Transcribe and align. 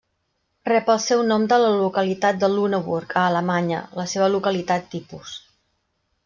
Rep 0.67 0.87
el 0.93 1.01
seu 1.01 1.19
nom 1.31 1.43
de 1.51 1.59
la 1.63 1.69
localitat 1.81 2.39
de 2.45 2.49
Lüneburg, 2.53 3.13
a 3.21 3.27
Alemanya, 3.33 3.83
la 4.01 4.07
seva 4.15 4.31
localitat 4.37 4.89
tipus. 4.97 5.37